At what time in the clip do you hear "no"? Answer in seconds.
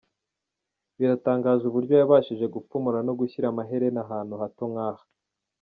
3.07-3.13